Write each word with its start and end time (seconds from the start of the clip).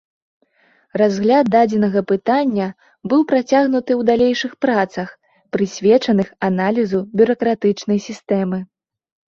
Разгляд 1.01 1.45
дадзенага 1.55 2.01
пытання 2.11 2.67
быў 3.13 3.21
працягнуты 3.33 3.91
ў 3.99 4.09
далейшых 4.13 4.51
працах, 4.67 5.09
прысвечаных 5.57 6.27
аналізу 6.51 7.05
бюракратычнай 7.23 7.99
сістэмы. 8.11 8.57